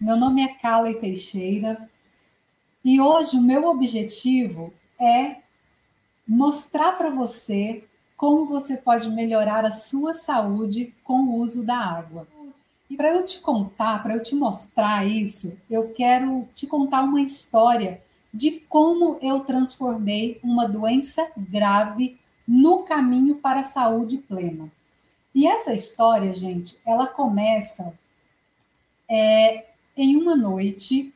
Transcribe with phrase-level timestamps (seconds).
[0.00, 1.90] Meu nome é Carla Teixeira
[2.84, 5.38] e hoje o meu objetivo é
[6.26, 7.82] mostrar para você
[8.16, 12.28] como você pode melhorar a sua saúde com o uso da água.
[12.88, 17.20] E para eu te contar, para eu te mostrar isso, eu quero te contar uma
[17.20, 18.00] história
[18.32, 24.70] de como eu transformei uma doença grave no caminho para a saúde plena.
[25.34, 27.92] E essa história, gente, ela começa
[29.08, 29.67] é,
[29.98, 31.12] em uma noite,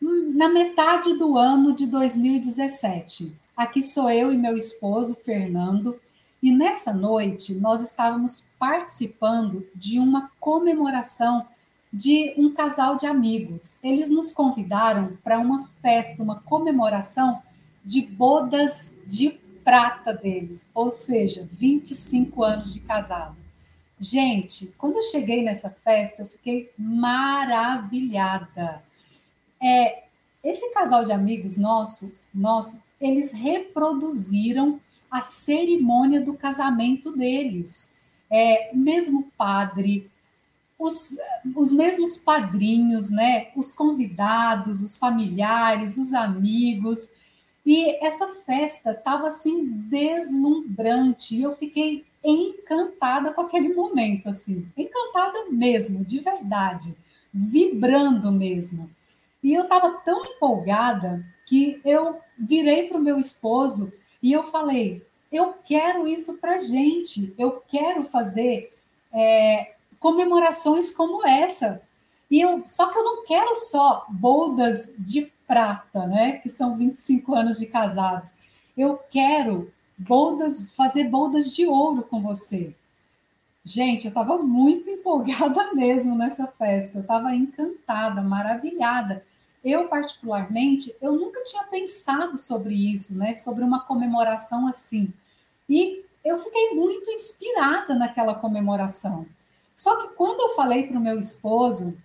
[0.00, 3.36] na metade do ano de 2017.
[3.56, 5.98] Aqui sou eu e meu esposo, Fernando,
[6.40, 11.44] e nessa noite nós estávamos participando de uma comemoração
[11.92, 13.82] de um casal de amigos.
[13.82, 17.42] Eles nos convidaram para uma festa, uma comemoração
[17.84, 19.30] de bodas de
[19.64, 23.45] prata deles, ou seja, 25 anos de casado.
[23.98, 28.82] Gente, quando eu cheguei nessa festa, eu fiquei maravilhada.
[29.62, 30.04] É,
[30.44, 34.80] esse casal de amigos nossos, nossos, eles reproduziram
[35.10, 37.90] a cerimônia do casamento deles.
[38.30, 40.10] É, mesmo padre,
[40.78, 41.16] os,
[41.54, 43.48] os mesmos padrinhos, né?
[43.56, 47.10] Os convidados, os familiares, os amigos.
[47.64, 51.34] E essa festa estava assim deslumbrante.
[51.34, 56.96] E eu fiquei encantada com aquele momento, assim, encantada mesmo, de verdade,
[57.32, 58.90] vibrando mesmo.
[59.42, 65.06] E eu estava tão empolgada que eu virei para o meu esposo e eu falei:
[65.30, 68.74] eu quero isso para gente, eu quero fazer
[69.12, 71.82] é, comemorações como essa.
[72.30, 76.38] E eu, só que eu não quero só boldas de prata, né?
[76.38, 78.34] Que são 25 anos de casados.
[78.76, 82.74] Eu quero boldas, fazer boldas de ouro com você.
[83.64, 89.24] Gente, eu estava muito empolgada mesmo nessa festa, eu estava encantada, maravilhada.
[89.64, 93.34] Eu, particularmente, eu nunca tinha pensado sobre isso, né?
[93.34, 95.12] Sobre uma comemoração assim.
[95.68, 99.26] E eu fiquei muito inspirada naquela comemoração.
[99.74, 101.98] Só que quando eu falei para o meu esposo,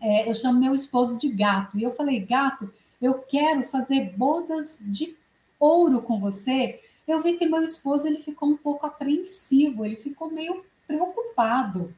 [0.00, 4.82] é, eu chamo meu esposo de gato, e eu falei, gato, eu quero fazer bodas
[4.84, 5.16] de
[5.58, 10.30] ouro com você, eu vi que meu esposo ele ficou um pouco apreensivo, ele ficou
[10.30, 11.94] meio preocupado.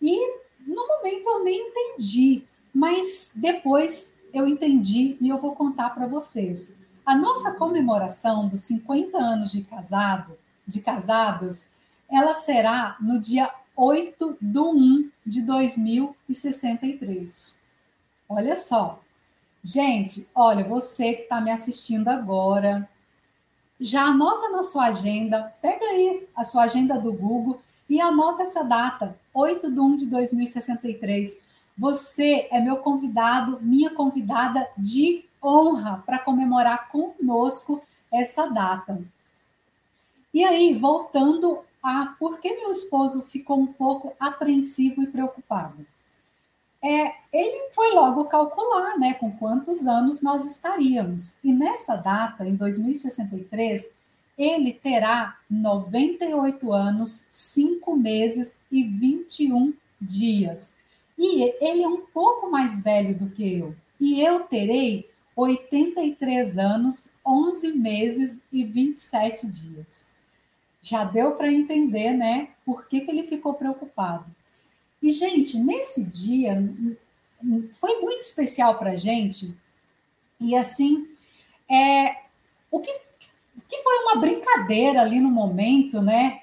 [0.00, 0.36] E
[0.66, 6.76] no momento eu nem entendi, mas depois eu entendi e eu vou contar para vocês.
[7.04, 11.66] A nossa comemoração dos 50 anos de casado, de casados,
[12.10, 17.62] ela será no dia 8 de 1 de 2063.
[18.28, 19.00] Olha só.
[19.62, 22.88] Gente, olha, você que está me assistindo agora,
[23.80, 28.62] já anota na sua agenda, pega aí a sua agenda do Google e anota essa
[28.62, 31.40] data, 8 de 1 de 2063.
[31.76, 39.00] Você é meu convidado, minha convidada de honra para comemorar conosco essa data.
[40.34, 45.86] E aí, voltando a por que meu esposo ficou um pouco apreensivo e preocupado?
[46.82, 51.38] É, ele foi logo calcular né, com quantos anos nós estaríamos.
[51.42, 53.90] E nessa data, em 2063,
[54.38, 60.74] ele terá 98 anos, 5 meses e 21 dias.
[61.18, 63.74] E ele é um pouco mais velho do que eu.
[64.00, 70.08] E eu terei 83 anos, 11 meses e 27 dias.
[70.80, 74.24] Já deu para entender, né, por que, que ele ficou preocupado.
[75.02, 76.58] E, gente, nesse dia
[77.74, 79.56] foi muito especial para a gente.
[80.40, 81.06] E, assim,
[81.70, 82.22] é,
[82.70, 82.92] o que,
[83.68, 86.42] que foi uma brincadeira ali no momento, né?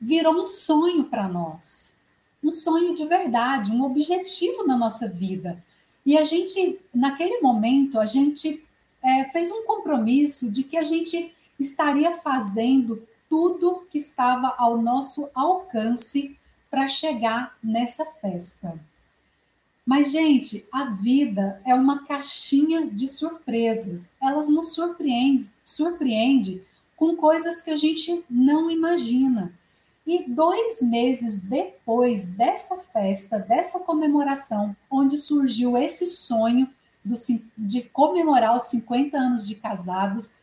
[0.00, 1.98] Virou um sonho para nós.
[2.42, 5.62] Um sonho de verdade, um objetivo na nossa vida.
[6.06, 8.64] E a gente, naquele momento, a gente
[9.02, 15.28] é, fez um compromisso de que a gente estaria fazendo tudo que estava ao nosso
[15.34, 16.36] alcance
[16.70, 18.78] para chegar nessa festa.
[19.88, 24.12] Mas, gente, a vida é uma caixinha de surpresas.
[24.20, 26.62] Elas nos surpreendem, surpreende
[26.94, 29.52] com coisas que a gente não imagina.
[30.06, 36.68] E dois meses depois dessa festa, dessa comemoração, onde surgiu esse sonho
[37.04, 37.14] do,
[37.56, 40.34] de comemorar os 50 anos de casados,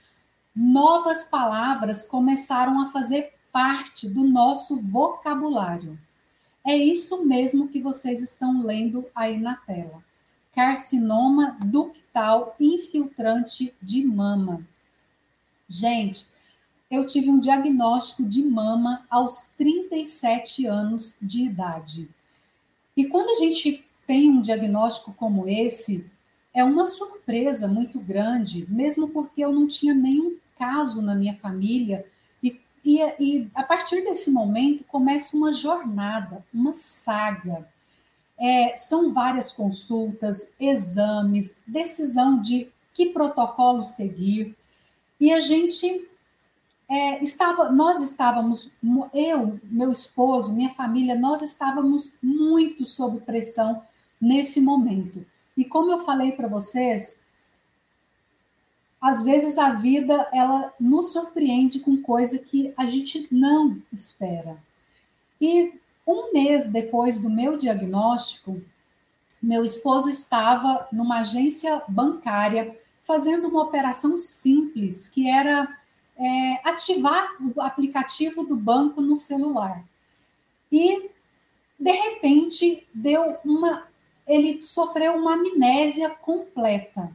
[0.56, 6.00] novas palavras começaram a fazer parte do nosso vocabulário.
[6.66, 10.04] É isso mesmo que vocês estão lendo aí na tela.
[10.54, 14.66] Carcinoma ductal infiltrante de mama.
[15.70, 16.26] Gente,
[16.90, 22.10] eu tive um diagnóstico de mama aos 37 anos de idade.
[22.98, 26.10] E quando a gente tem um diagnóstico como esse,
[26.54, 32.06] é uma surpresa muito grande, mesmo porque eu não tinha nenhum caso na minha família.
[32.86, 37.68] E, e, a partir desse momento começa uma jornada, uma saga.
[38.38, 44.56] É, são várias consultas, exames, decisão de que protocolo seguir.
[45.20, 46.08] E a gente
[46.88, 48.70] é, estava, nós estávamos,
[49.14, 53.82] eu, meu esposo, minha família, nós estávamos muito sob pressão
[54.22, 55.26] nesse momento.
[55.58, 57.20] E como eu falei para vocês,
[59.02, 64.58] às vezes a vida ela nos surpreende com coisa que a gente não espera.
[65.40, 65.74] E
[66.08, 68.62] um mês depois do meu diagnóstico,
[69.42, 75.78] meu esposo estava numa agência bancária fazendo uma operação simples, que era
[76.18, 79.84] é, ativar o aplicativo do banco no celular.
[80.72, 81.10] E,
[81.80, 83.88] de repente, deu uma.
[84.28, 87.12] Ele sofreu uma amnésia completa.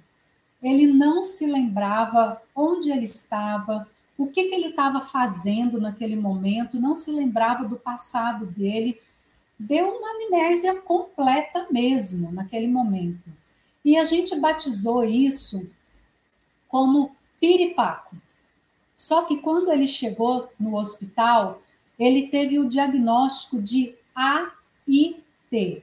[0.62, 6.80] Ele não se lembrava onde ele estava, o que, que ele estava fazendo naquele momento,
[6.80, 9.00] não se lembrava do passado dele.
[9.58, 13.30] Deu uma amnésia completa mesmo naquele momento.
[13.84, 15.70] E a gente batizou isso
[16.68, 18.16] como piripaco.
[18.94, 21.62] Só que quando ele chegou no hospital,
[21.98, 25.82] ele teve o diagnóstico de AIT.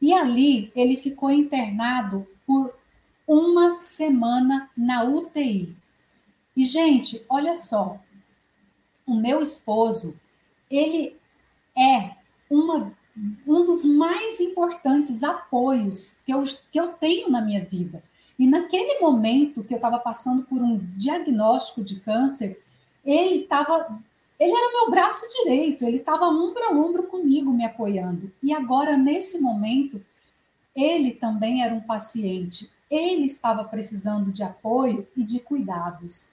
[0.00, 2.74] E ali ele ficou internado por
[3.32, 5.74] uma semana na UTI.
[6.54, 7.98] E, gente, olha só,
[9.06, 10.20] o meu esposo,
[10.70, 11.16] ele
[11.76, 12.10] é
[12.50, 12.92] uma,
[13.46, 18.02] um dos mais importantes apoios que eu, que eu tenho na minha vida.
[18.38, 22.62] E naquele momento que eu estava passando por um diagnóstico de câncer,
[23.04, 23.98] ele estava.
[24.38, 28.32] Ele era meu braço direito, ele estava ombro a ombro comigo, me apoiando.
[28.42, 30.04] E agora, nesse momento,
[30.74, 32.70] ele também era um paciente.
[32.90, 36.32] Ele estava precisando de apoio e de cuidados.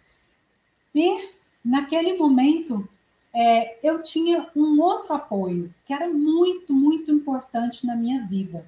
[0.94, 1.30] E
[1.64, 2.88] naquele momento,
[3.34, 8.66] é, eu tinha um outro apoio que era muito, muito importante na minha vida,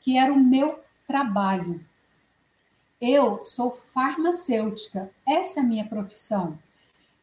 [0.00, 1.84] que era o meu trabalho.
[3.00, 6.58] Eu sou farmacêutica, essa é a minha profissão.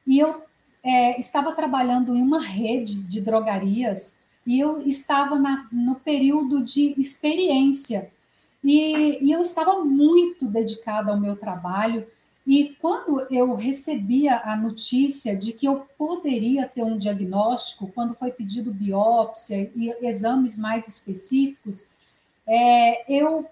[0.06, 0.44] E eu
[0.84, 6.94] é, estava trabalhando em uma rede de drogarias e eu estava na, no período de
[7.00, 8.12] experiência.
[8.63, 12.06] E, e eu estava muito dedicada ao meu trabalho.
[12.45, 18.31] E quando eu recebia a notícia de que eu poderia ter um diagnóstico, quando foi
[18.31, 21.88] pedido biópsia e exames mais específicos,
[22.46, 23.46] é, eu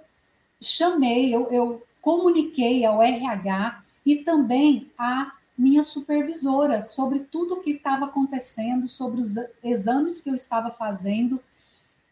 [0.60, 7.70] chamei, eu, eu comuniquei ao RH e também à minha supervisora sobre tudo o que
[7.70, 11.40] estava acontecendo, sobre os exames que eu estava fazendo.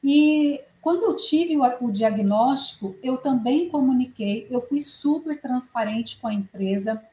[0.04, 6.28] E quando eu tive o, o, diagnóstico, eu também comuniquei, eu fui super transparente com
[6.28, 7.04] a empresa.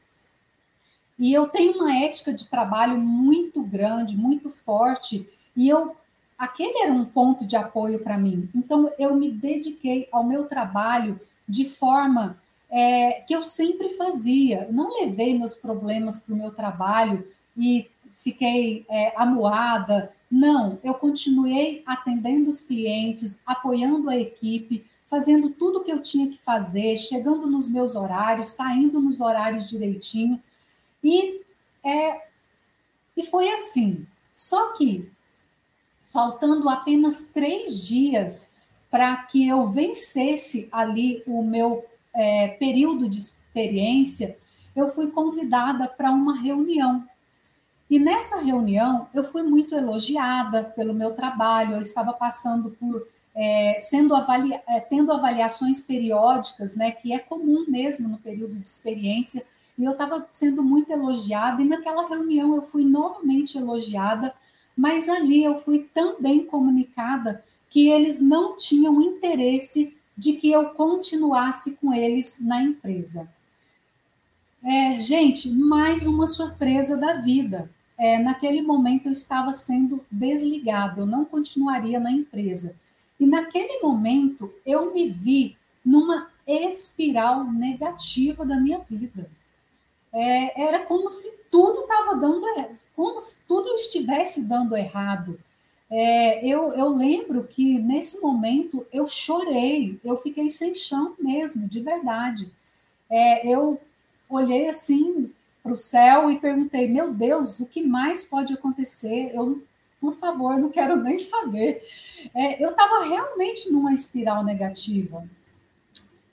[1.17, 5.95] E eu tenho uma ética de trabalho muito grande, muito forte, e eu
[6.37, 8.47] aquele era um ponto de apoio para mim.
[8.53, 11.19] Então eu me dediquei ao meu trabalho
[11.49, 12.37] de forma
[12.69, 14.67] é, que eu sempre fazia.
[14.71, 20.11] Não levei meus problemas para o meu trabalho e fiquei é, amuada.
[20.29, 26.27] Não, eu continuei atendendo os clientes, apoiando a equipe, fazendo tudo o que eu tinha
[26.29, 30.41] que fazer, chegando nos meus horários, saindo nos horários direitinho.
[31.01, 31.41] E,
[31.83, 32.27] é,
[33.15, 34.05] e foi assim.
[34.35, 35.09] Só que,
[36.07, 38.51] faltando apenas três dias
[38.91, 41.85] para que eu vencesse ali o meu
[42.17, 44.37] é, período de experiência,
[44.75, 47.05] eu fui convidada para uma reunião.
[47.89, 53.77] E nessa reunião eu fui muito elogiada pelo meu trabalho, eu estava passando por é,
[53.79, 59.45] sendo avalia, é, tendo avaliações periódicas, né, que é comum mesmo no período de experiência,
[59.77, 64.33] e eu estava sendo muito elogiada, e naquela reunião eu fui novamente elogiada,
[64.75, 71.77] mas ali eu fui também comunicada que eles não tinham interesse de que eu continuasse
[71.77, 73.29] com eles na empresa.
[74.63, 77.69] É, gente, mais uma surpresa da vida.
[77.97, 82.75] É, naquele momento eu estava sendo desligado, eu não continuaria na empresa.
[83.19, 89.29] E naquele momento eu me vi numa espiral negativa da minha vida.
[90.13, 92.45] É, era como se tudo estava dando,
[92.95, 95.39] como se tudo estivesse dando errado.
[95.89, 101.79] É, eu, eu lembro que nesse momento eu chorei, eu fiquei sem chão mesmo, de
[101.79, 102.51] verdade.
[103.09, 103.79] É, eu
[104.29, 105.31] olhei assim
[105.63, 109.31] para o céu e perguntei: meu Deus, o que mais pode acontecer?
[109.33, 109.63] Eu,
[109.99, 111.81] por favor, não quero nem saber.
[112.33, 115.27] É, eu estava realmente numa espiral negativa.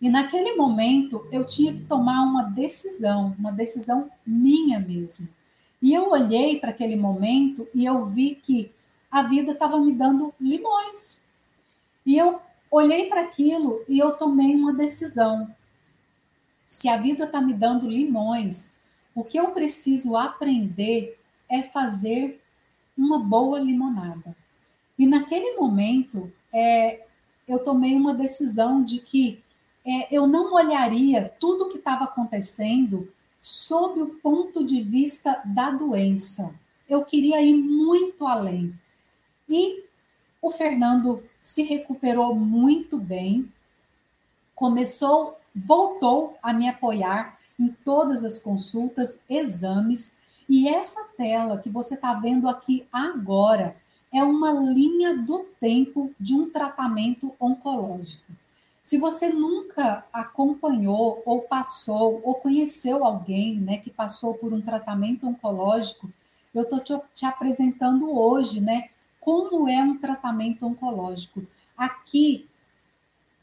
[0.00, 5.28] E naquele momento eu tinha que tomar uma decisão, uma decisão minha mesmo.
[5.80, 8.70] E eu olhei para aquele momento e eu vi que
[9.14, 11.22] a vida estava me dando limões.
[12.04, 15.54] E eu olhei para aquilo e eu tomei uma decisão.
[16.66, 18.74] Se a vida está me dando limões,
[19.14, 21.16] o que eu preciso aprender
[21.48, 22.42] é fazer
[22.98, 24.36] uma boa limonada.
[24.98, 27.06] E naquele momento, é,
[27.46, 29.40] eu tomei uma decisão de que
[29.86, 35.70] é, eu não olharia tudo o que estava acontecendo sob o ponto de vista da
[35.70, 36.52] doença.
[36.88, 38.76] Eu queria ir muito além.
[39.54, 39.84] E
[40.42, 43.48] o Fernando se recuperou muito bem,
[44.52, 50.16] começou, voltou a me apoiar em todas as consultas, exames,
[50.48, 53.76] e essa tela que você está vendo aqui agora
[54.12, 58.32] é uma linha do tempo de um tratamento oncológico.
[58.82, 65.28] Se você nunca acompanhou ou passou ou conheceu alguém né, que passou por um tratamento
[65.28, 66.10] oncológico,
[66.52, 68.88] eu estou te, te, apresentando hoje né,
[69.24, 71.46] como é um tratamento oncológico.
[71.74, 72.46] Aqui,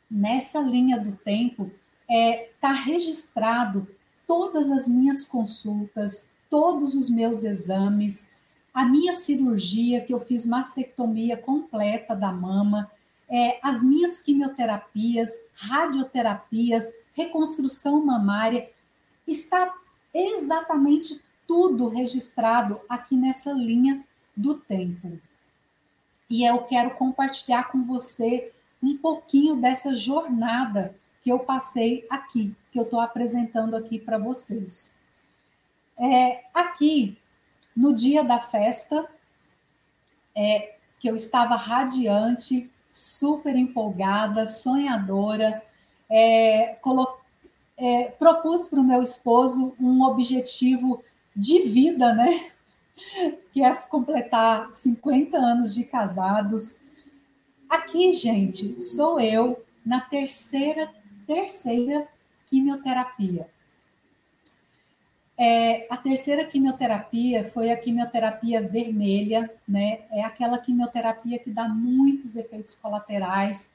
[0.10, 1.72] nessa linha do tempo,
[2.02, 3.88] está é, tá registrado
[4.28, 8.30] todas as minhas consultas, todos os meus exames,
[8.72, 12.90] a minha cirurgia, que eu fiz mastectomia completa da mama,
[13.28, 18.70] é, as minhas quimioterapias, radioterapias, reconstrução mamária,
[19.26, 19.74] está
[20.14, 24.06] exatamente tudo registrado aqui nessa linha
[24.38, 25.20] do tempo.
[26.32, 32.80] E eu quero compartilhar com você um pouquinho dessa jornada que eu passei aqui, que
[32.80, 34.96] eu estou apresentando aqui para vocês.
[36.00, 37.18] É, aqui,
[37.76, 39.06] no dia da festa,
[40.34, 45.62] é, que eu estava radiante, super empolgada, sonhadora,
[46.10, 46.78] é,
[47.78, 51.04] é, propus para o meu esposo um objetivo
[51.36, 52.51] de vida, né?
[53.52, 56.78] Que é completar 50 anos de casados.
[57.70, 60.90] Aqui, gente, sou eu na terceira,
[61.28, 62.08] terceira
[62.50, 63.48] quimioterapia.
[65.38, 70.02] É, a terceira quimioterapia foi a quimioterapia vermelha, né?
[70.12, 73.74] É aquela quimioterapia que dá muitos efeitos colaterais,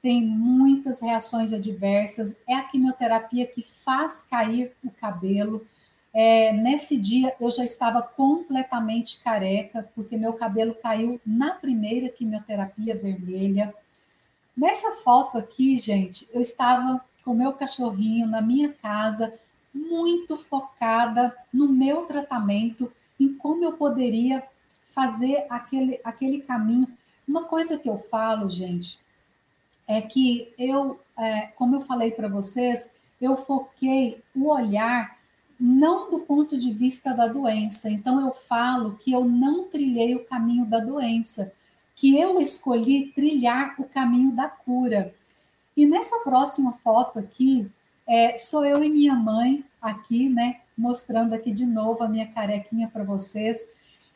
[0.00, 5.66] tem muitas reações adversas, é a quimioterapia que faz cair o cabelo.
[6.20, 12.96] É, nesse dia eu já estava completamente careca, porque meu cabelo caiu na primeira quimioterapia
[12.96, 13.72] vermelha.
[14.56, 19.32] Nessa foto aqui, gente, eu estava com meu cachorrinho na minha casa,
[19.72, 24.42] muito focada no meu tratamento, em como eu poderia
[24.86, 26.88] fazer aquele, aquele caminho.
[27.28, 28.98] Uma coisa que eu falo, gente,
[29.86, 35.17] é que eu, é, como eu falei para vocês, eu foquei o olhar
[35.58, 37.90] não do ponto de vista da doença.
[37.90, 41.52] Então, eu falo que eu não trilhei o caminho da doença,
[41.94, 45.14] que eu escolhi trilhar o caminho da cura.
[45.76, 47.68] E nessa próxima foto aqui,
[48.06, 50.60] é, sou eu e minha mãe aqui, né?
[50.76, 53.68] Mostrando aqui de novo a minha carequinha para vocês.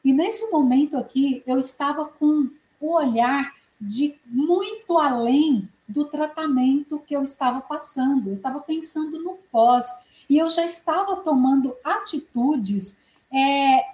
[0.05, 2.49] E nesse momento aqui, eu estava com
[2.81, 8.31] o olhar de muito além do tratamento que eu estava passando.
[8.31, 9.87] Eu estava pensando no pós.
[10.33, 12.99] E eu já estava tomando atitudes
[13.31, 13.85] é,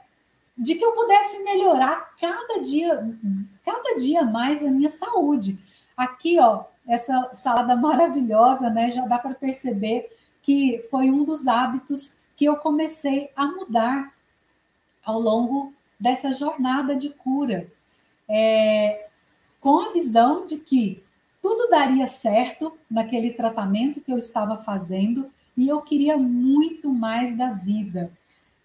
[0.56, 3.12] de que eu pudesse melhorar cada dia,
[3.64, 5.58] cada dia mais a minha saúde.
[5.96, 8.88] Aqui, ó, essa salada maravilhosa, né?
[8.88, 14.14] Já dá para perceber que foi um dos hábitos que eu comecei a mudar
[15.04, 17.66] ao longo dessa jornada de cura,
[18.28, 19.08] é,
[19.60, 21.02] com a visão de que
[21.42, 25.28] tudo daria certo naquele tratamento que eu estava fazendo
[25.58, 28.10] e eu queria muito mais da vida.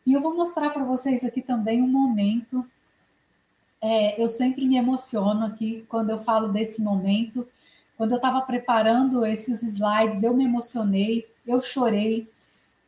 [0.05, 2.65] E eu vou mostrar para vocês aqui também um momento.
[3.81, 7.47] É, eu sempre me emociono aqui quando eu falo desse momento.
[7.97, 12.29] Quando eu estava preparando esses slides, eu me emocionei eu chorei.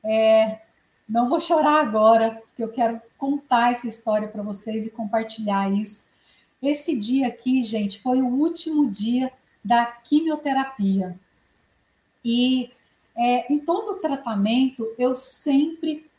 [0.04, 0.60] É,
[1.08, 6.08] não vou chorar agora, porque eu quero contar essa história para vocês e compartilhar isso.
[6.62, 9.32] Esse dia aqui, gente, foi o último dia
[9.64, 11.18] da quimioterapia.
[12.24, 12.72] E
[13.16, 16.10] é, em todo o tratamento, eu sempre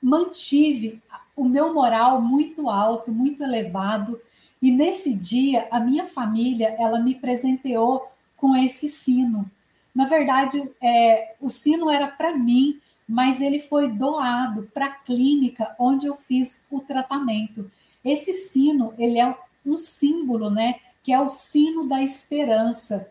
[0.00, 1.02] mantive
[1.36, 4.20] o meu moral muito alto, muito elevado.
[4.62, 9.50] E nesse dia, a minha família, ela me presenteou com esse sino.
[9.94, 15.74] Na verdade, é, o sino era para mim, mas ele foi doado para a clínica
[15.78, 17.70] onde eu fiz o tratamento.
[18.04, 20.76] Esse sino, ele é um símbolo, né?
[21.02, 23.10] Que é o sino da esperança.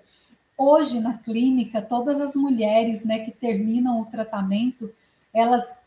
[0.58, 4.94] Hoje, na clínica, todas as mulheres né, que terminam o tratamento,
[5.34, 5.78] elas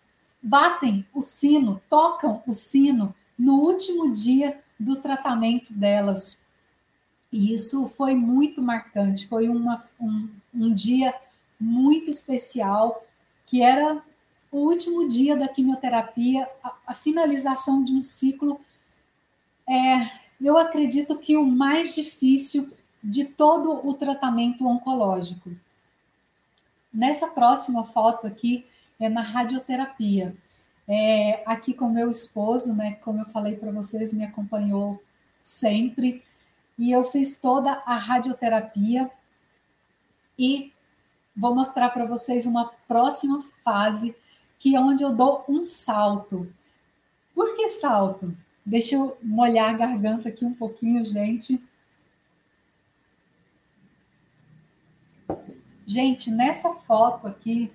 [0.42, 6.40] batem o sino, tocam o sino no último dia do tratamento delas.
[7.32, 11.14] E isso foi muito marcante, foi uma, um, um dia
[11.58, 13.04] muito especial,
[13.46, 14.02] que era
[14.50, 18.60] o último dia da quimioterapia, a, a finalização de um ciclo.
[19.68, 22.72] É, eu acredito que o mais difícil
[23.06, 25.52] de todo o tratamento oncológico.
[26.92, 28.66] Nessa próxima foto aqui
[28.98, 30.36] é na radioterapia.
[30.88, 35.00] É, aqui com meu esposo, né, como eu falei para vocês, me acompanhou
[35.40, 36.24] sempre,
[36.76, 39.08] e eu fiz toda a radioterapia
[40.36, 40.72] e
[41.36, 44.16] vou mostrar para vocês uma próxima fase,
[44.58, 46.52] que é onde eu dou um salto.
[47.32, 48.36] Por que salto?
[48.64, 51.62] Deixa eu molhar a garganta aqui um pouquinho, gente.
[55.86, 57.72] Gente, nessa foto aqui,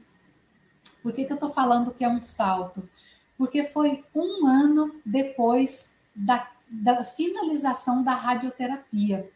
[1.02, 2.88] por que, que eu estou falando que é um salto?
[3.38, 9.32] Porque foi um ano depois da, da finalização da radioterapia.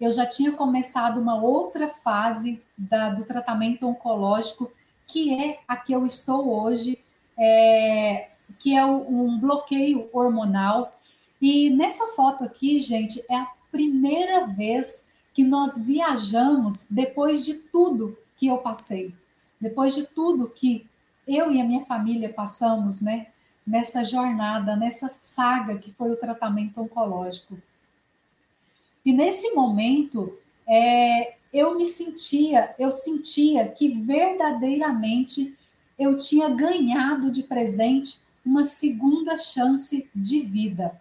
[0.00, 4.72] Eu já tinha começado uma outra fase da, do tratamento oncológico,
[5.08, 7.02] que é a que eu estou hoje,
[7.36, 8.30] é,
[8.60, 10.96] que é um bloqueio hormonal.
[11.42, 15.09] E nessa foto aqui, gente, é a primeira vez
[15.40, 19.14] que nós viajamos depois de tudo que eu passei,
[19.58, 20.86] depois de tudo que
[21.26, 23.28] eu e a minha família passamos, né?
[23.66, 27.56] Nessa jornada, nessa saga que foi o tratamento oncológico.
[29.02, 35.56] E nesse momento, é, eu me sentia, eu sentia que verdadeiramente
[35.98, 40.99] eu tinha ganhado de presente uma segunda chance de vida.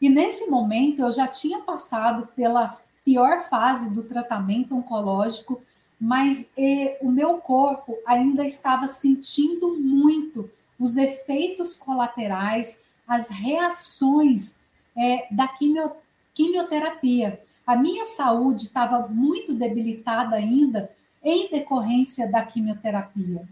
[0.00, 5.62] E nesse momento eu já tinha passado pela pior fase do tratamento oncológico,
[6.00, 6.52] mas
[7.00, 14.60] o meu corpo ainda estava sentindo muito os efeitos colaterais, as reações
[14.96, 15.92] é, da quimio,
[16.34, 17.42] quimioterapia.
[17.66, 20.90] A minha saúde estava muito debilitada ainda
[21.22, 23.48] em decorrência da quimioterapia.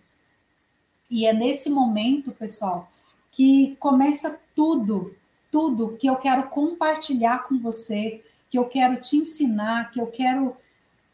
[1.11, 2.88] E é nesse momento, pessoal,
[3.33, 5.14] que começa tudo
[5.57, 10.55] tudo que eu quero compartilhar com você, que eu quero te ensinar, que eu quero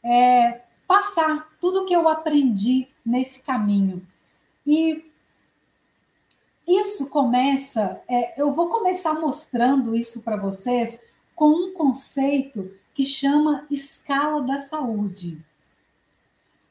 [0.02, 4.04] é, passar tudo que eu aprendi nesse caminho.
[4.66, 5.08] E
[6.66, 11.04] isso começa, é, eu vou começar mostrando isso para vocês
[11.36, 15.40] com um conceito que chama escala da saúde.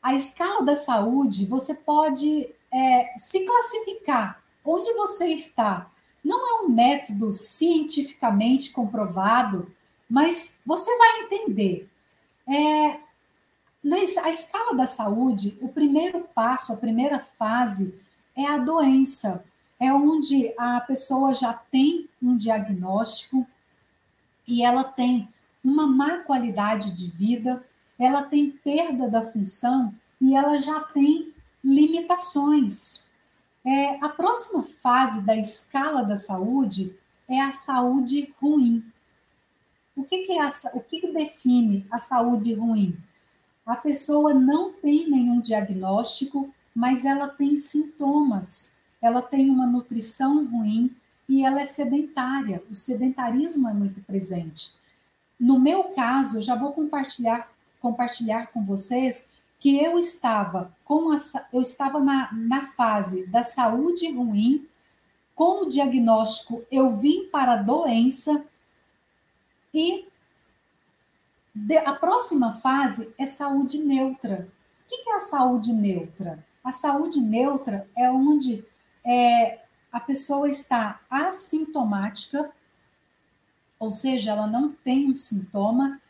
[0.03, 5.89] A escala da saúde, você pode é, se classificar onde você está
[6.23, 9.71] não é um método cientificamente comprovado,
[10.09, 11.89] mas você vai entender.
[12.47, 12.99] É,
[14.23, 17.95] a escala da saúde, o primeiro passo, a primeira fase
[18.35, 19.43] é a doença.
[19.79, 23.47] É onde a pessoa já tem um diagnóstico
[24.47, 25.27] e ela tem
[25.63, 27.63] uma má qualidade de vida,
[27.97, 33.09] ela tem perda da função e ela já tem limitações.
[33.63, 36.95] É, a próxima fase da escala da saúde
[37.27, 38.83] é a saúde ruim.
[39.95, 42.97] O que, que, é a, o que, que define a saúde ruim?
[43.65, 48.77] A pessoa não tem nenhum diagnóstico, mas ela tem sintomas.
[49.01, 50.95] Ela tem uma nutrição ruim
[51.29, 52.63] e ela é sedentária.
[52.69, 54.73] O sedentarismo é muito presente.
[55.39, 59.29] No meu caso, eu já vou compartilhar, compartilhar com vocês
[59.61, 61.15] que eu estava com a,
[61.53, 64.67] eu estava na, na fase da saúde ruim,
[65.35, 68.43] com o diagnóstico eu vim para a doença
[69.71, 70.07] e
[71.53, 74.49] de, a próxima fase é saúde neutra.
[74.85, 76.43] O que, que é a saúde neutra?
[76.63, 78.65] A saúde neutra é onde
[79.05, 79.59] é,
[79.91, 82.51] a pessoa está assintomática,
[83.77, 86.01] ou seja, ela não tem um sintoma,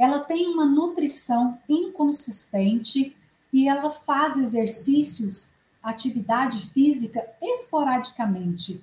[0.00, 3.14] ela tem uma nutrição inconsistente
[3.52, 8.82] e ela faz exercícios, atividade física esporadicamente.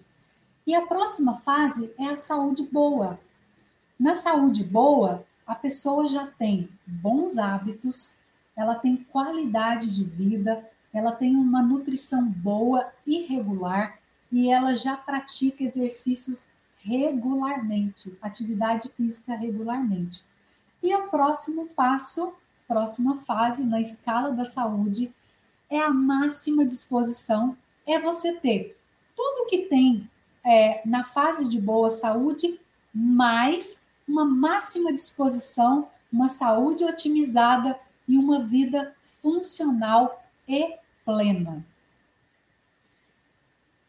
[0.67, 3.19] E a próxima fase é a saúde boa.
[3.99, 8.19] Na saúde boa, a pessoa já tem bons hábitos,
[8.55, 13.97] ela tem qualidade de vida, ela tem uma nutrição boa e regular
[14.31, 20.36] e ela já pratica exercícios regularmente, atividade física regularmente.
[20.81, 22.35] E o próximo passo,
[22.67, 25.13] próxima fase na escala da saúde,
[25.69, 28.77] é a máxima disposição, é você ter
[29.15, 30.09] tudo que tem
[30.45, 32.59] é, na fase de boa saúde
[32.93, 41.65] mais uma máxima disposição, uma saúde otimizada e uma vida funcional e plena.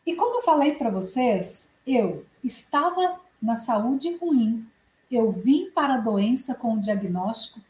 [0.04, 4.66] E como eu falei para vocês, eu estava na saúde ruim,
[5.16, 7.60] eu vim para a doença com o diagnóstico,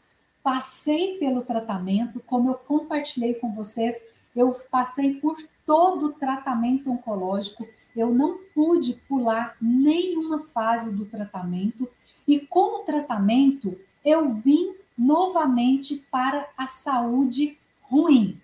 [0.43, 4.03] passei pelo tratamento, como eu compartilhei com vocês,
[4.35, 11.89] eu passei por todo o tratamento oncológico, eu não pude pular nenhuma fase do tratamento,
[12.27, 18.39] e com o tratamento eu vim novamente para a saúde ruim.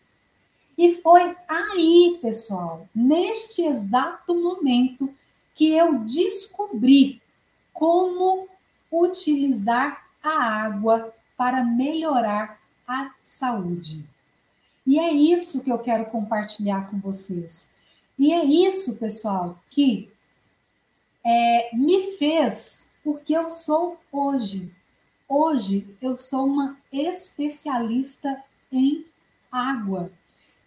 [0.78, 5.14] E foi aí, pessoal, neste exato momento,
[5.54, 7.22] que eu descobri
[7.74, 8.48] como
[9.02, 14.06] utilizar a água para melhorar a saúde.
[14.86, 17.72] E é isso que eu quero compartilhar com vocês.
[18.18, 20.12] E é isso, pessoal, que
[21.26, 24.72] é, me fez o que eu sou hoje.
[25.28, 29.06] Hoje eu sou uma especialista em
[29.52, 30.12] água.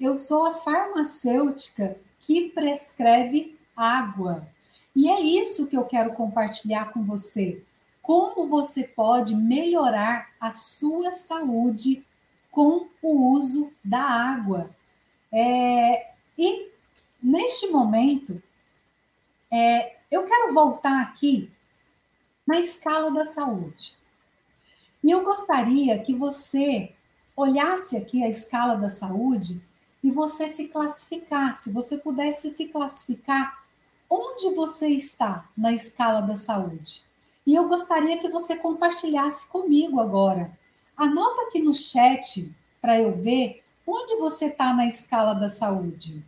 [0.01, 4.47] Eu sou a farmacêutica que prescreve água.
[4.95, 7.63] E é isso que eu quero compartilhar com você.
[8.09, 12.03] Como você pode melhorar a sua saúde
[12.51, 14.75] com o uso da água.
[15.31, 16.71] É, e
[17.23, 18.43] neste momento,
[19.51, 21.53] é, eu quero voltar aqui
[22.47, 23.95] na escala da saúde.
[25.05, 26.95] E eu gostaria que você
[27.37, 29.63] olhasse aqui a escala da saúde
[30.03, 33.67] e você se classificasse, você pudesse se classificar
[34.09, 37.07] onde você está na escala da saúde.
[37.49, 40.53] E eu gostaria que você compartilhasse comigo agora.
[40.95, 46.23] Anota aqui no chat para eu ver onde você está na escala da saúde.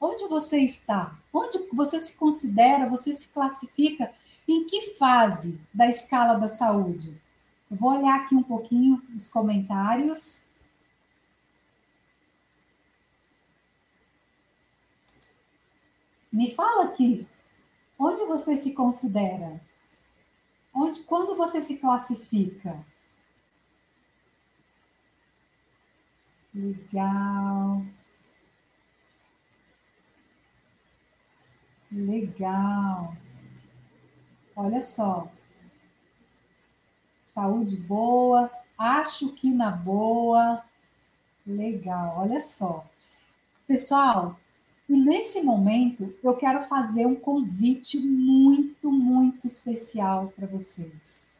[0.00, 1.14] Onde você está?
[1.30, 4.10] Onde você se considera, você se classifica
[4.48, 7.20] em que fase da escala da saúde?
[7.70, 10.46] Eu vou olhar aqui um pouquinho os comentários.
[16.32, 17.28] Me fala aqui,
[17.98, 19.67] onde você se considera?
[20.80, 22.78] Onde, quando você se classifica?
[26.54, 27.82] Legal.
[31.90, 33.16] Legal.
[34.54, 35.28] Olha só.
[37.24, 40.62] Saúde boa, acho que na boa.
[41.44, 42.86] Legal, olha só.
[43.66, 44.38] Pessoal,
[44.88, 48.77] e nesse momento eu quero fazer um convite muito,
[49.08, 51.32] muito especial para vocês.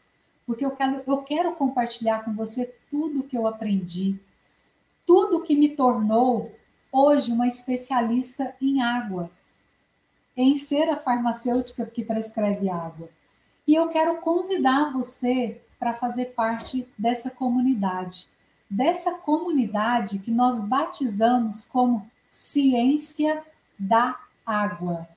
[0.46, 4.18] Porque eu quero, eu quero compartilhar com você tudo que eu aprendi,
[5.06, 6.52] tudo que me tornou
[6.90, 9.30] hoje uma especialista em água,
[10.36, 13.10] em ser a farmacêutica que prescreve água.
[13.66, 18.28] E eu quero convidar você para fazer parte dessa comunidade,
[18.70, 23.44] dessa comunidade que nós batizamos como Ciência
[23.78, 25.08] da Água.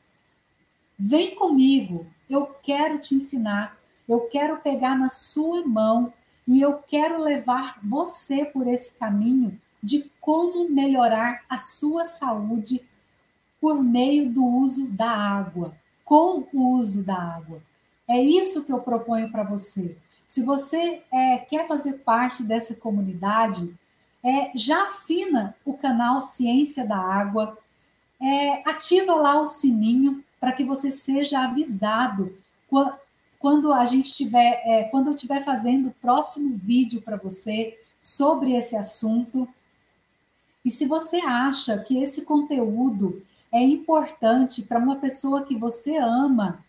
[0.97, 6.13] Vem comigo, eu quero te ensinar, eu quero pegar na sua mão
[6.47, 12.81] e eu quero levar você por esse caminho de como melhorar a sua saúde
[13.59, 17.61] por meio do uso da água, com o uso da água.
[18.07, 19.97] É isso que eu proponho para você.
[20.27, 23.73] Se você é, quer fazer parte dessa comunidade,
[24.23, 27.57] é, já assina o canal Ciência da Água,
[28.19, 32.35] é, ativa lá o sininho para que você seja avisado
[33.39, 38.53] quando a gente estiver, é, quando eu estiver fazendo o próximo vídeo para você sobre
[38.55, 39.47] esse assunto.
[40.65, 46.65] E se você acha que esse conteúdo é importante para uma pessoa que você ama,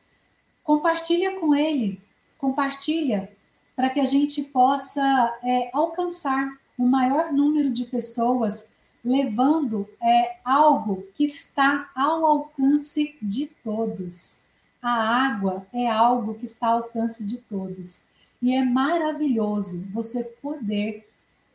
[0.63, 1.99] compartilha com ele,
[2.37, 3.33] compartilha
[3.75, 8.72] para que a gente possa é, alcançar o maior número de pessoas
[9.05, 14.39] levando é, algo que está ao alcance de todos.
[14.81, 18.03] A água é algo que está ao alcance de todos.
[18.41, 21.09] E é maravilhoso você poder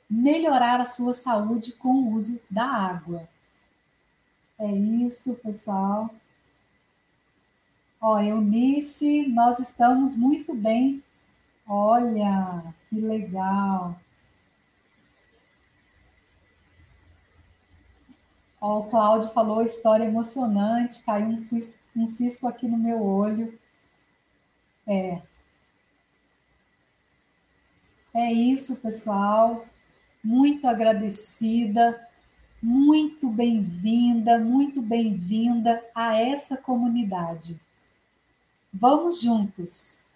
[0.09, 3.27] melhorar a sua saúde com o uso da água.
[4.57, 6.09] É isso, pessoal.
[7.99, 11.03] Ó, Eunice, nós estamos muito bem.
[11.67, 13.99] Olha, que legal.
[18.69, 23.57] O Cláudio falou história emocionante, caiu um cisco, um cisco aqui no meu olho.
[24.85, 25.21] É.
[28.13, 29.65] É isso, pessoal.
[30.21, 32.05] Muito agradecida,
[32.61, 37.61] muito bem-vinda, muito bem-vinda a essa comunidade.
[38.73, 40.06] Vamos juntos!